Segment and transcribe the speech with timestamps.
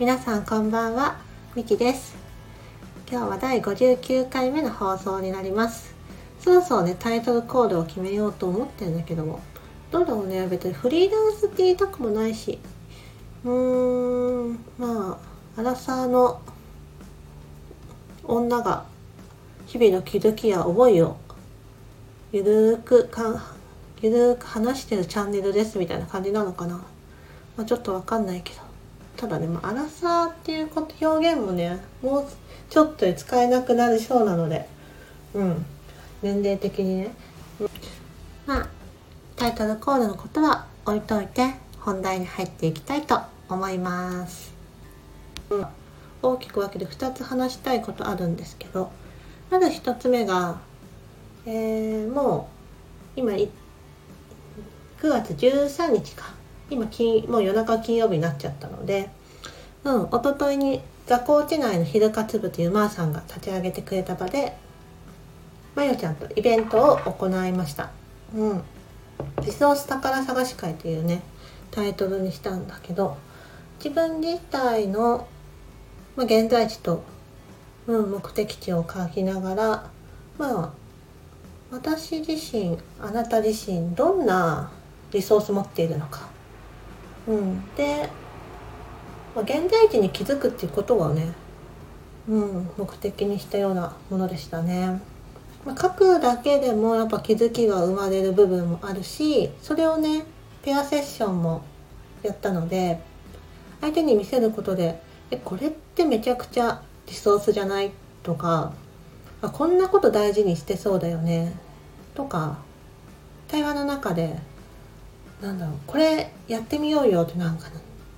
[0.00, 1.18] 皆さんこんばんは
[1.54, 2.16] みきです。
[3.08, 5.94] 今日は第59回目の放送になります。
[6.40, 9.40] そろそろねタイトルコールを決めようと思ってるんだけども
[9.92, 12.58] どうだろうね別にフリーランスって言いたくもないし。
[13.44, 15.16] うーんま
[15.56, 16.42] あアラサーの
[18.24, 18.86] 女が
[19.68, 21.16] 日々の気づきや思いを
[22.32, 23.44] ゆるーくか
[24.02, 26.78] ゆるーく話してるチャンネルですみたいな感じなのかな、
[27.56, 28.63] まあ、ちょっとわかんないけど。
[29.16, 32.26] ただね、まあ、アラサーっていうこと表現もねもう
[32.68, 34.68] ちょっと使えなくなりそうなので
[35.34, 35.66] うん。
[36.24, 37.10] 年齢的にね、
[37.60, 37.68] うん、
[38.46, 38.68] まあ
[39.36, 44.54] タイトルコールのことは置いといて本題に入っていきたいと思います、
[45.50, 45.66] うん、
[46.22, 48.90] 大きく分けて2つ話したいことあるんですけど
[49.50, 50.60] まず1つ目が、
[51.44, 52.48] えー、も
[53.16, 53.48] う今9
[55.02, 56.33] 月13日か。
[56.70, 59.10] 今金もう夜中金曜日になっちゃったので
[59.84, 64.56] うん一昨日に座高地内の昼活部というまーさんが立ち上げてくれた場で
[65.74, 67.90] まよちゃんとイベントを行いました。
[68.34, 68.62] うん。
[69.44, 71.22] リソース宝探し会というね
[71.70, 73.16] タイトルにしたんだけど
[73.78, 75.26] 自分自体の、
[76.16, 77.02] まあ、現在地と、
[77.86, 79.90] うん、目的地を書きながら
[80.38, 80.72] まあ
[81.70, 84.70] 私自身あなた自身どんな
[85.12, 86.28] リソース持っているのか
[87.26, 88.08] うん、で、
[89.34, 91.32] まあ、現在地に気づくっていうことはね、
[92.28, 95.00] うん、目的にしたようなものでしたね。
[95.64, 100.26] まあ、書くだけでもやっぱ気づきが生まれる部分もあるしそれをね
[100.62, 101.62] ペアセッションも
[102.22, 103.00] やったので
[103.80, 105.00] 相手に見せることで
[105.30, 108.72] 「えこれってめちゃくちゃリソースじゃない?」とか
[109.40, 111.54] あ「こんなこと大事にしてそうだよね」
[112.14, 112.58] とか
[113.48, 114.38] 対話の中で
[115.44, 117.68] なんだろうこれやってみようよってなんか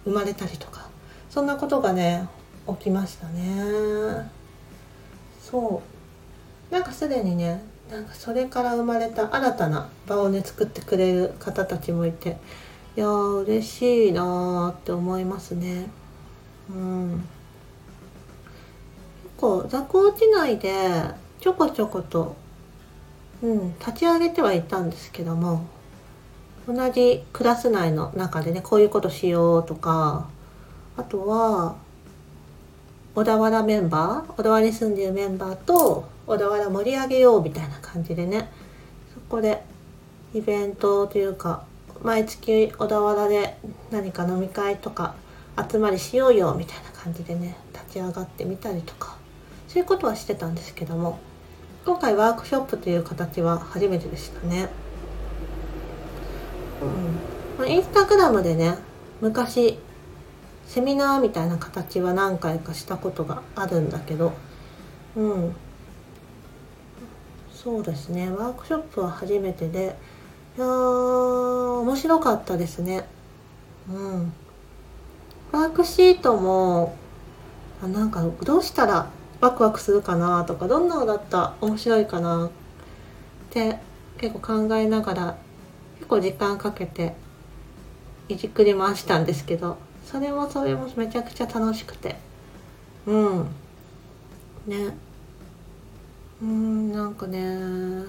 [0.04, 0.88] 生まれたりとか
[1.28, 2.28] そんなことがね
[2.68, 4.30] 起きましたね。
[5.42, 5.82] そ
[6.70, 6.72] う。
[6.72, 12.36] なんかすでにねなんかそれから生まれた新たな場をね作ってくれる方たちもいて
[12.96, 15.86] いやー嬉しいなーって思いますね。
[16.70, 17.10] うん。
[17.10, 17.24] 結
[19.36, 20.70] 構座高地内で
[21.40, 22.36] ちょこちょこと
[23.42, 25.66] うん立ち上げてはいたんですけども
[26.66, 30.28] 同じクラス内の中でねこういうことしようとか
[30.96, 31.76] あとは
[33.14, 38.50] 小田原メンバー小田原に住んでいるメンバーと小田原盛り上げようみたいな感じでね
[39.14, 39.62] そこで
[40.34, 41.64] イベントというか
[42.02, 43.56] 毎月小田原で
[43.90, 45.14] 何か飲み会とか
[45.70, 49.16] 集まりしようよみたいな感じでね立ち上がってみたりとか
[49.68, 51.18] そういうことはしてたんですけども
[51.84, 54.68] 今回ワークショップという形は初めてでしたね。
[57.58, 58.76] うん、インスタグラムでね
[59.20, 59.78] 昔
[60.66, 64.32] セミナーみたいな形は何回かしたことがあるんだけど
[65.16, 65.56] うん。
[67.50, 68.30] そうですね。
[68.30, 69.96] ワークショップは初めてで
[70.56, 73.04] いや面白かったですね。
[73.90, 74.32] うん。
[75.52, 76.94] ワークシートも
[77.82, 79.10] あなんかどうしたら
[79.40, 82.50] ワクワクするかなとかどんなのだったら面白いかなっ
[83.50, 83.78] て
[84.18, 85.36] 結構考えながら
[85.98, 87.14] 結構時間かけて
[88.28, 92.16] いじくり回したんですけどそれもそれもめちゃくちゃ楽しくて。
[93.06, 93.46] うん。
[94.66, 94.96] ね。
[96.40, 97.40] うんなんかね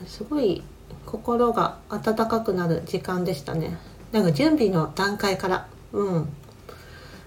[0.06, 0.62] すごい
[1.06, 3.78] 心が温かくなる時間でしたね。
[4.12, 5.68] なんか準備の段階から。
[5.94, 6.30] うん。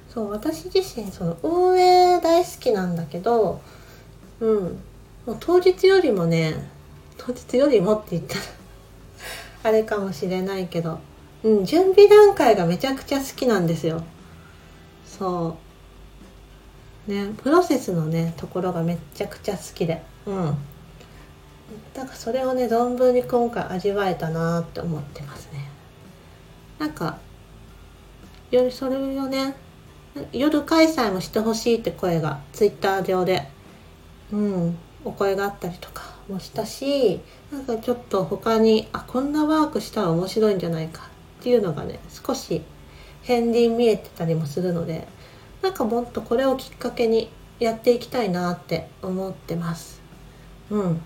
[0.08, 3.60] そう私自身その運営大好きなんだけど
[4.40, 4.78] うん。
[5.26, 6.54] もう当日よりもね
[7.18, 8.40] 当日よりもって言ったら
[9.62, 10.98] あれかもしれないけど、
[11.42, 14.02] うん、準備段階がめちゃくちゃ好きなんですよ。
[15.06, 15.56] そ
[17.08, 17.10] う。
[17.10, 20.02] ねプロセスのねところがめちゃくちゃ好きで。
[20.26, 20.56] うん。
[21.94, 25.68] だからそれをね存分に今回味わえたなって思ってますね。
[26.78, 27.18] なんか
[28.50, 29.54] よりそれをね
[30.32, 33.48] 夜開催もしてほしいって声がツイッター上で。
[34.32, 36.09] うんお声があったりとか。
[36.30, 37.20] もしたし
[37.52, 41.08] なんかちょっと他にあこんなワークしたら面白いんじゃないか
[41.40, 42.62] っていうのがね少し
[43.26, 45.06] 片鱗見えてたりもするので
[45.62, 50.00] なんかもっとこれをきっかけにやっていきたいなって思ってます。
[50.70, 51.02] うん、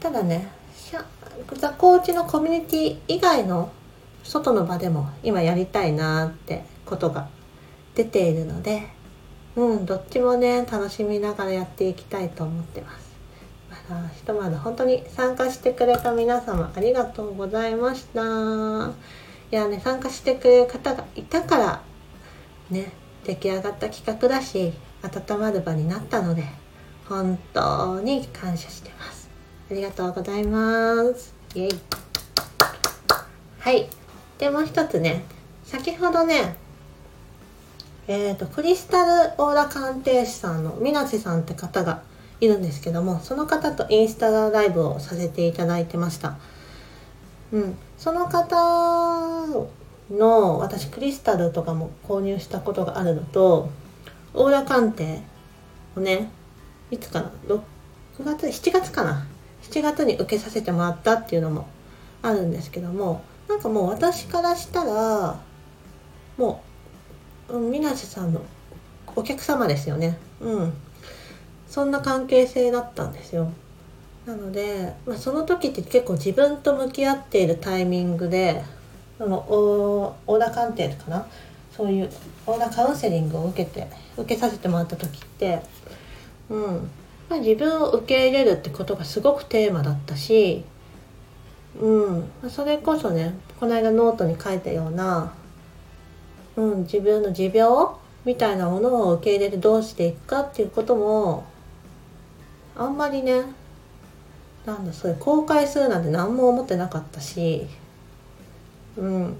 [0.00, 0.48] ただね
[1.54, 3.70] ザコーチのコミュニティ以外の
[4.24, 7.28] 外の場でも今やりたいなってことが
[7.94, 8.88] 出ているので
[9.56, 13.11] うんどっちもね楽しみながらやっていきたいと思ってます。
[13.90, 18.20] あひとまず本当に参加してくれた皆様ありがとうございました。
[19.50, 21.82] いやね参加してくれる方がいたから
[22.70, 22.92] ね
[23.24, 26.44] 出来上がった企画だし温まる場になったので
[27.08, 29.28] 本当に感謝してます。
[29.70, 31.34] ありがとうございます。
[31.54, 31.70] イエイ。
[33.58, 33.88] はい。
[34.38, 35.22] でもう一つね
[35.64, 36.56] 先ほどね
[38.08, 42.02] えーと、クリスタルオーラ鑑定士さんの水瀬さんって方が
[42.42, 46.38] いるんですけどもその方とインスタライブをさせていただいてました、
[47.52, 49.46] うん、その方
[50.10, 53.70] の私クリスタルとかも購入したことがあるのと
[54.34, 55.22] オーラ鑑定
[55.96, 56.30] をね
[56.90, 57.60] いつかな6
[58.24, 59.24] 月7月かな
[59.62, 61.68] 7月に受けさせてもらったっていうのも
[62.22, 65.40] あるんですけどもなんかもう私からしたら
[66.36, 66.60] も
[67.48, 68.42] う水瀬さんの
[69.14, 70.18] お客様ですよね。
[70.40, 70.72] うん。
[71.72, 73.50] そんな関係性だったんですよ。
[74.26, 78.62] なので、まあ、その時って結構自分と向き合っているタイミングで
[79.16, 81.26] そのオーダー鑑定かな？
[81.74, 82.10] そういう
[82.46, 83.88] オーダーカウンセリングを受けて
[84.18, 85.62] 受けさせてもらった時って
[86.50, 86.90] うん、
[87.30, 90.64] まあ、自分を受け入れるってことがすごくテーマだったし
[91.80, 92.30] うん。
[92.50, 95.32] それこそねこの間ノートに書いたような、
[96.56, 97.86] うん、自分の持病
[98.26, 101.50] みたいなものを受け入れてどうしていくかっていうことも
[102.76, 103.42] あんまりね
[104.64, 107.66] なんだそれ公開するなんて何も思ってなかったし
[108.96, 109.36] うん。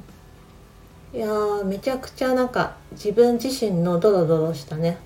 [1.14, 1.28] いや
[1.64, 4.96] めちゃくちゃなんか自分自身のドロドロしたね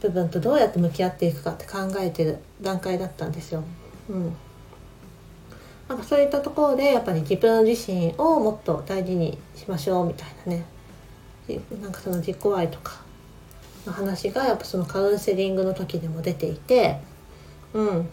[0.00, 3.64] 部分とどうやって向き合っていくかって考えてる段階だったんですよ。
[4.08, 4.36] うん。
[5.88, 10.64] なんかそういったところでやっぱり自分自身をもっと大事にしましょうみたいなね。
[11.80, 13.00] なんかその自己愛とか
[13.86, 17.00] の話がやっぱそのカウンセリングの時でも出ていて
[17.74, 18.08] うん。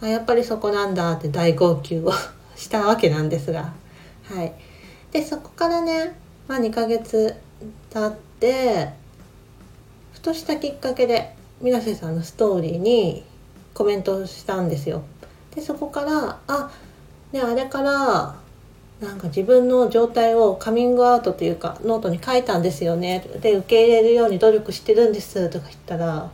[0.00, 2.12] あやっぱりそこなんだって大号泣を
[2.56, 3.72] したわけなんですが。
[4.24, 4.52] はい。
[5.12, 6.18] でそこからね、
[6.48, 7.36] まあ、2ヶ月
[7.90, 8.90] 経って
[10.12, 13.24] ふとしたきっかけで水瀬さんのストーリーに
[13.74, 15.02] コメントしたんですよ。
[15.54, 16.70] でそこからあ
[17.32, 18.36] ねあれから
[19.00, 26.30] なんか自分の状態をカミングアウトというかノートに書いたんですよねで受け入れるように努力してるんですとか言ったら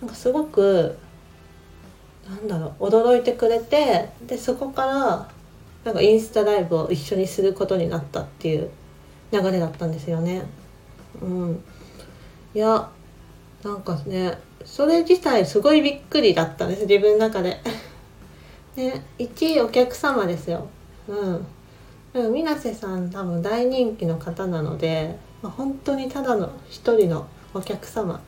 [0.00, 0.98] なんかすごく
[2.28, 5.28] なんだろう驚いてくれてでそこから
[5.84, 8.70] なんかインスタライブを一緒にすることになったっていう
[9.32, 10.42] 流れだったんですよね。
[11.22, 11.64] うん、
[12.54, 12.90] いや
[13.62, 17.60] なんかねそれ自体すごいびっくりだったんです自分の中で。
[18.76, 20.66] ね一お客様ですよ。
[21.08, 21.46] うん
[22.12, 28.20] 水瀬さん多分大人気の方なので、まあ、本当にただの一人のお客様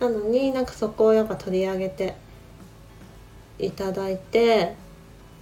[0.00, 2.16] なのになんかそこをやっぱ取り上げて
[3.58, 4.74] いただいて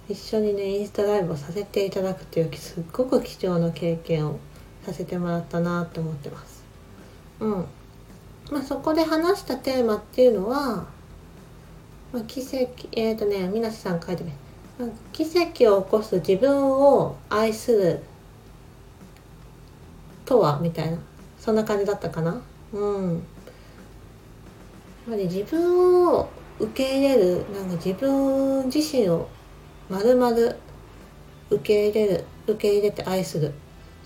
[0.09, 4.39] 一緒にねインスタライブをさせていただくというすっごく貴重な経験を
[4.83, 6.63] させてもらったなと思ってます。
[7.39, 7.65] うん。
[8.51, 10.87] まあ、そこで話したテーマっていうのは、
[12.13, 14.31] まあ、奇跡えっ、ー、とね水瀬さん書いてみ
[15.11, 18.03] 奇跡を起こす自分を愛する
[20.25, 20.97] とはみたいな。
[21.39, 22.41] そんな感じだったかな。
[22.73, 23.13] うん。
[23.13, 23.21] やっ
[25.11, 29.29] ぱり自分を受け入れるなんか自分自身を
[29.89, 30.55] まるまる
[31.49, 33.53] 受け入れる受け入れて愛する。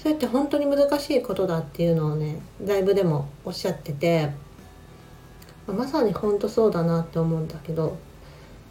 [0.02, 4.32] それって本当に難しいことだっていうのをねライブでもおっしゃってて
[5.68, 8.00] まさに本当そうだなって思うんだけど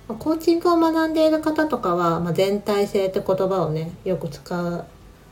[0.08, 4.84] コーチングを学んでいる方とかは、まあ、全体性って言葉をねよく使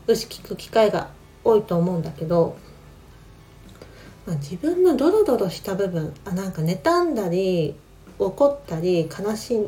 [0.07, 1.09] うし聞く機会が
[1.43, 2.55] 多いと思うんだけど、
[4.25, 7.75] まあ、自分のドロドロした部分あなんか妬んだり
[8.19, 9.67] 怒ったり悲し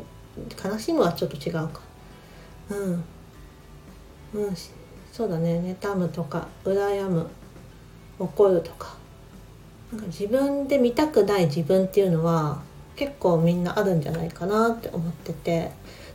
[0.62, 1.80] 悲しむはちょっと違うか。
[2.70, 3.04] うん。
[4.34, 4.56] うん
[5.12, 5.76] そうだね。
[5.80, 7.28] 妬むとか羨む
[8.18, 8.94] 怒るとか。
[9.92, 12.62] なんか自分で見たくない自分っていうのは
[12.96, 15.70] 結構みんなあるんじゃないかなって思ってて。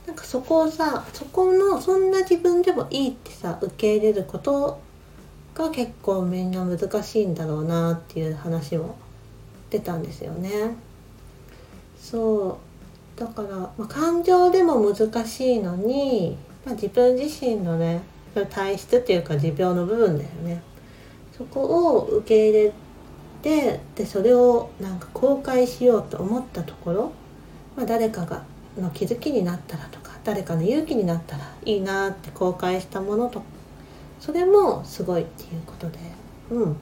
[0.08, 4.80] なんかそこをさそこのそんな自分でもいいってさ受け入れること
[5.54, 8.96] が結構みんな難しいんだろうなっていう話も
[9.70, 10.76] 出たんですよね。
[12.00, 12.60] そ
[13.16, 13.20] う。
[13.20, 18.02] だから、まあ、感情でも難しいのに、まあ、自分自身のね
[18.52, 20.62] 体質っていうか持病の部分だよね。
[21.36, 22.74] そこを受け入れ
[23.42, 27.12] てでそれをなんか公開しようと思ったところ、
[27.76, 28.44] まあ、誰かが
[28.78, 33.44] の気づきになったらとか誰かの勇気になったらいいなって公開したものと
[34.20, 36.00] それもすごいっていうことで
[36.52, 36.78] うん。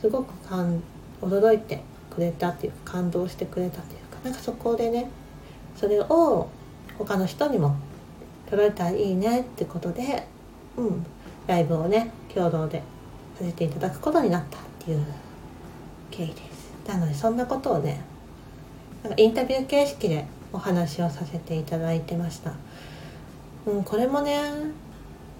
[0.00, 0.82] すごく感
[1.20, 5.08] 驚いてくれたっていうか感動してくれたっていうなんかそこでね
[5.76, 6.48] それを
[6.98, 7.76] 他の人にも
[8.50, 10.26] 届いたらいいねってことで、
[10.76, 11.06] うん、
[11.46, 12.82] ライブをね共同で
[13.38, 15.06] させていただくことになったっていう
[16.10, 16.72] 経緯です。
[16.88, 18.00] なのでそんなことをね
[19.04, 22.52] なんかインタビュー形式でお話をさせていただいてました、
[23.66, 24.40] うん、これもね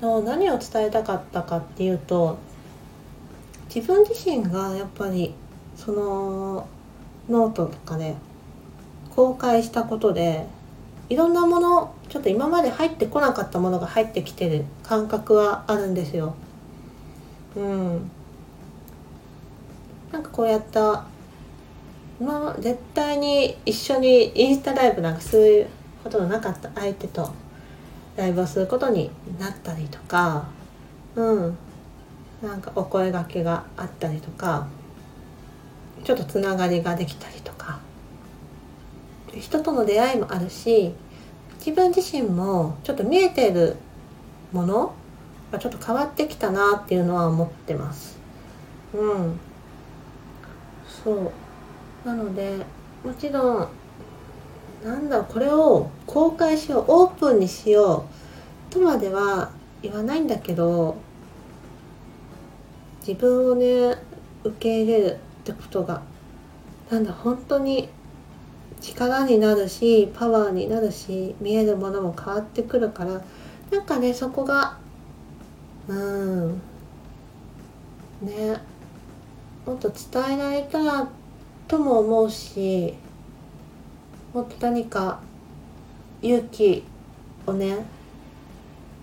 [0.00, 2.38] の何を伝えたかったかっていうと
[3.74, 5.34] 自分自身がやっぱり
[5.76, 6.68] その
[7.28, 8.16] ノートとかね
[9.16, 10.46] 公開したことで
[11.08, 16.34] いろんなものちょっと今まで入ってこなかったものが入ってきてる感覚はあるんですよ。
[17.56, 18.10] うん。
[20.12, 21.04] なんかこうやった
[22.20, 25.66] まあ絶対に一緒にインスタライブなんかする
[26.02, 27.30] ことのなかった相手と
[28.16, 30.46] ライブをすることになったりとか
[31.14, 31.58] うん
[32.42, 34.66] なんかお声がけがあったりとか
[36.04, 37.80] ちょっとつながりができたりとか
[39.40, 40.94] 人との出会いもあるし
[41.58, 43.76] 自分自身もちょっと見えてる
[44.52, 44.94] もの
[45.50, 48.18] がちょっと変わってきたなっていうのは思ってます。
[48.94, 49.40] うん。
[51.04, 51.32] そう。
[52.06, 52.58] なので、
[53.04, 53.68] もちろん、
[54.84, 58.06] なんだ、これを公開しよう、オープンにしよ
[58.70, 59.50] うとまでは
[59.82, 60.96] 言わないんだけど、
[63.06, 63.96] 自分をね、
[64.44, 66.02] 受け入れるってことが、
[66.90, 67.88] なんだ、本当に
[68.96, 73.22] 力になるしパワーになるし見えるものも変わってくるから
[73.70, 74.78] なんかねそこが
[75.88, 76.60] うん。
[78.22, 78.60] ね。
[79.64, 81.08] もっと伝えられたら
[81.68, 82.94] とも思うし
[84.32, 85.20] もっと何か
[86.22, 86.84] 勇気
[87.46, 87.84] をね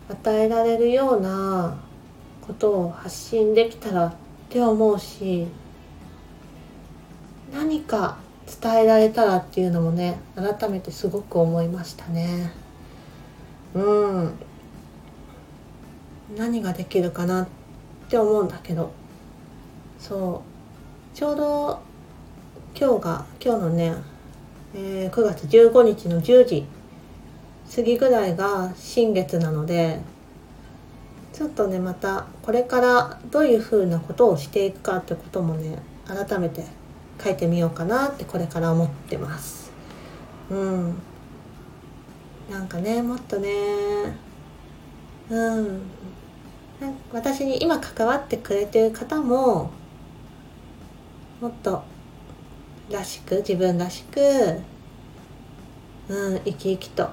[0.10, 1.78] 与えられるような
[2.42, 4.14] ことを発信できたらっ
[4.50, 5.48] て思うし
[7.54, 8.18] 何か
[8.62, 12.52] 伝えられたらっていうのもね改めてすごく思いましたね。
[13.74, 14.34] うん。
[16.38, 17.48] 何ができるかなっ
[18.10, 18.92] て思うんだけど。
[20.00, 20.44] そ
[21.14, 21.18] う。
[21.18, 21.82] ちょうど
[22.76, 23.94] 今日が今日のね、
[24.74, 26.66] えー、9月15日の10時
[27.74, 30.00] 過ぎぐらいが新月なので
[31.34, 36.64] ちょっとねまたこれからどういうふうなことをしていくかってこともね改めて
[37.24, 39.72] 書いてみようかなってこれから思ってます。
[40.50, 40.96] うん。
[42.52, 43.50] なんかねもっとね
[45.30, 45.82] うん。
[47.14, 49.72] 私に今関わってくれてる方も
[51.40, 51.84] もっと
[52.90, 54.20] らしく自分らしく
[56.10, 57.10] うん生き生きと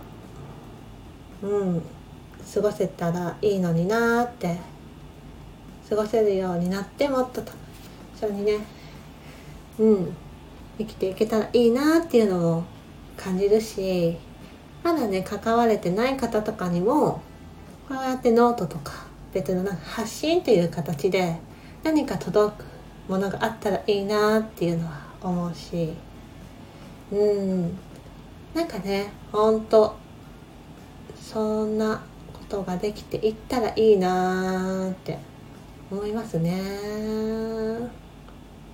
[1.42, 1.82] うん
[2.52, 4.58] 過ごせたらいいのになって
[5.88, 7.52] 過ごせるようになってもっとと
[8.16, 8.58] 一緒にね
[9.78, 10.16] うん。
[10.80, 12.64] 生きていけたらいいなっていうのも
[13.16, 14.16] 感じるし
[14.82, 17.20] まだね関われてない方とかにも
[17.86, 21.36] こうやってノートとか別のなんか発信という形で
[21.82, 22.64] 何か届く
[23.08, 25.92] ものがあったらいいなっていうのは思うし
[27.12, 27.78] うん。
[28.54, 29.96] なんかねほんと
[31.14, 35.18] そんなことができていったらいいなって
[35.90, 36.60] 思いますね。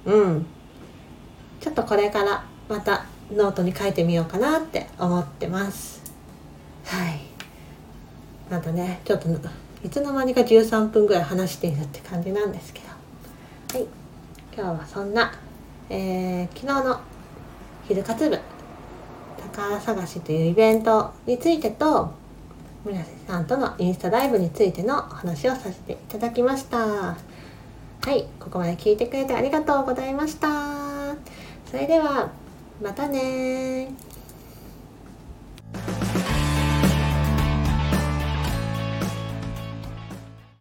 [0.04, 0.46] うん。
[1.66, 6.00] ちょっとこれからまたノートに書いてみようかなって思ってます。
[6.84, 7.18] はい。
[8.48, 9.28] なんとねちょっと
[9.82, 13.78] いつの間にか13分ぐらい話しているって感じなんですけど。
[13.80, 13.88] はい。
[14.54, 15.32] 今日はそんな、
[15.90, 17.00] えー、昨日の
[17.88, 18.38] 昼活部
[19.52, 22.12] 宝探しというイベントについてと
[22.84, 26.78] 村瀬さんとのインスタライブについてのお話をさせていただきました。
[26.78, 27.16] は
[28.12, 28.28] い。
[28.38, 30.85] ここまで聞いてくれてありがとうございました。
[31.76, 32.30] それでは
[32.80, 33.90] またね